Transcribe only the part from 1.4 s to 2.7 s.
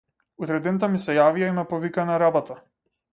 и ме повикаа на работа.